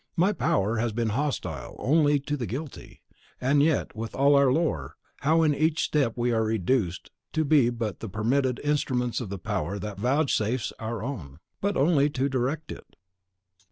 [0.17, 3.01] My power has been hostile only to the guilty;
[3.39, 7.69] and yet with all our lore, how in each step we are reduced to be
[7.69, 12.71] but the permitted instruments of the Power that vouchsafes our own, but only to direct
[12.71, 12.95] it.